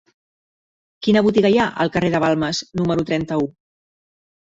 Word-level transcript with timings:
Quina 1.07 1.21
botiga 1.27 1.51
hi 1.55 1.59
ha 1.63 1.67
al 1.85 1.91
carrer 1.97 2.09
de 2.15 2.21
Balmes 2.23 2.63
número 2.81 3.05
trenta-u? 3.11 3.47